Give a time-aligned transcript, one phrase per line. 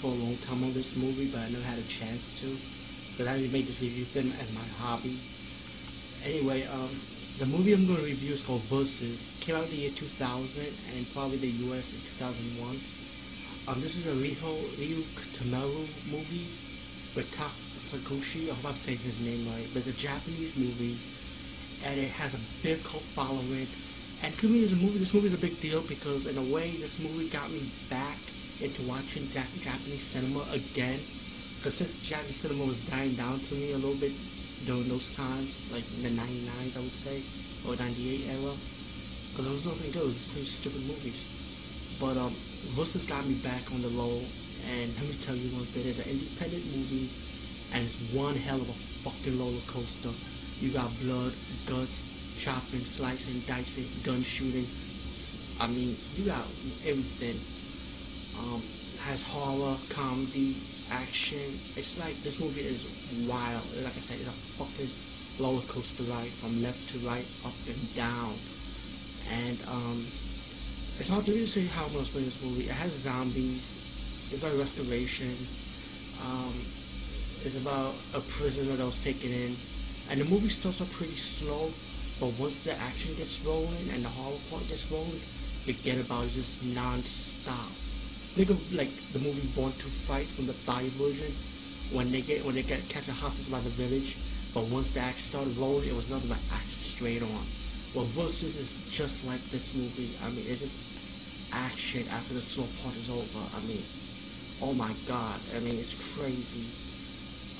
[0.00, 2.56] for a long time on this movie, but I never had a chance to.
[3.18, 5.18] But I made this review film as my hobby.
[6.24, 6.88] Anyway, um,
[7.38, 9.28] the movie I'm going to review is called Versus.
[9.40, 10.64] Came out in the year 2000
[10.96, 12.80] and probably the US in 2001.
[13.68, 15.04] Um, this is a Ryo, Ryu
[15.36, 16.48] Tamaru movie
[17.14, 18.50] with Tak Sakushi.
[18.50, 19.68] I hope I'm saying his name right.
[19.74, 20.96] But it's a Japanese movie
[21.84, 23.68] and it has a big cult following.
[24.22, 26.76] And to me, this movie, this movie is a big deal because in a way,
[26.76, 27.60] this movie got me
[27.90, 28.16] back
[28.60, 31.04] into watching Japanese cinema again.
[31.58, 34.12] Because since Japanese cinema was dying down to me a little bit
[34.64, 37.24] during those times, like in the 99s, I would say,
[37.64, 38.56] or 98 era.
[39.30, 41.30] Because there was nothing good, it was pretty stupid movies.
[41.98, 44.32] But um, Versus got me back on the low,
[44.62, 47.10] and let me tell you one thing, it's an independent movie,
[47.72, 50.14] and it's one hell of a fucking roller coaster.
[50.58, 52.02] You got blood, guts,
[52.34, 54.70] chopping, slicing, dicing, gun shooting.
[55.58, 56.48] I mean, you got
[56.82, 57.42] everything.
[58.40, 58.62] Um,
[58.98, 60.56] has horror, comedy,
[60.90, 61.60] action.
[61.76, 62.86] It's like this movie is
[63.26, 63.64] wild.
[63.76, 64.90] Like I said, it's a fucking
[65.38, 68.40] roller coaster ride from left to right, up and down.
[69.30, 70.12] And um,
[70.98, 72.64] it's hard to really say how I'm gonna explain this movie.
[72.68, 73.78] It has zombies.
[74.30, 75.48] It's about restoration.
[76.20, 76.66] Um,
[77.44, 79.56] it's about a prisoner that was taken in
[80.10, 81.74] and the movie starts off pretty slow,
[82.20, 85.22] but once the action gets rolling and the horror part gets rolling,
[85.64, 87.72] forget about it, just non-stop.
[88.34, 91.36] Think of like the movie Born to Fight from the Thai version,
[91.90, 94.18] when they get when they get captured hostage by the village,
[94.52, 97.48] but once the action started rolling, it was nothing but action straight on.
[97.92, 100.16] Well, Versus is just like this movie.
[100.22, 100.78] I mean, it's just
[101.52, 103.48] action after the slow part is over.
[103.52, 103.86] I mean,
[104.60, 105.40] oh my god.
[105.54, 106.74] I mean, it's crazy.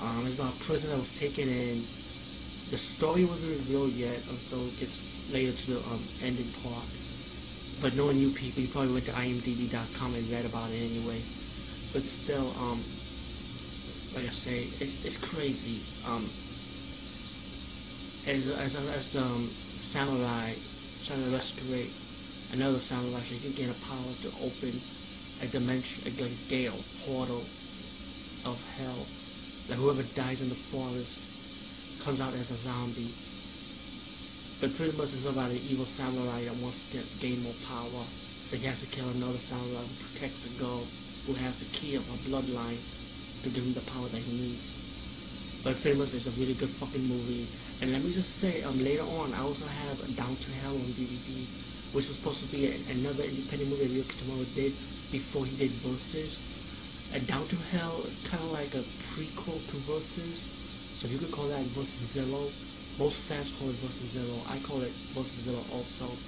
[0.00, 1.88] Um, it's about a prisoner that was taken in
[2.68, 6.88] the story wasn't revealed yet until it gets later to the um, ending part.
[7.80, 11.24] But knowing you people, you probably went to imdb.com and read about it anyway.
[11.92, 12.84] But still, um,
[14.12, 15.86] like I say, it's, it's crazy.
[16.04, 16.30] Um,
[18.26, 20.54] as as as the um, samurai
[21.02, 21.90] trying to rescue
[22.52, 24.82] another samurai, so you can gain a power to open
[25.40, 27.48] a dimension, a, a gale portal
[28.44, 29.08] of hell.
[29.68, 31.28] That whoever dies in the forest
[31.98, 33.14] comes out as a zombie.
[34.60, 38.04] But pretty much it's about an evil samurai that wants to gain more power.
[38.44, 40.86] So he has to kill another samurai who protects a girl
[41.26, 42.78] who has the key of a bloodline
[43.42, 44.84] to give him the power that he needs.
[45.62, 47.48] But pretty much it's a really good fucking movie.
[47.80, 50.92] And let me just say, um, later on I also have Down to Hell on
[50.94, 51.48] DVD,
[51.92, 54.76] which was supposed to be another independent movie that Ryo Kitamura did
[55.10, 56.42] before he did Versus.
[57.12, 60.50] And Down to Hell is kind of like a prequel to Versus
[60.92, 62.52] so you could call that versus zero.
[63.00, 64.44] Most fans call it zero.
[64.46, 64.94] I call it
[65.24, 66.18] zero also.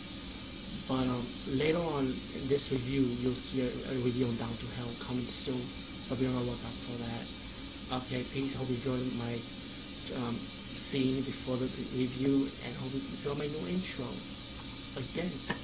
[0.89, 4.67] But um, later on in this review, you'll see a, a review on Down to
[4.69, 5.69] Hell coming soon.
[6.01, 7.27] So be on the lookout for that.
[7.93, 8.55] Okay, peace.
[8.55, 9.43] Hope you enjoyed my
[10.17, 10.41] um,
[10.75, 14.17] scene before the review, and hope you enjoy my new intro.
[14.97, 15.41] Again.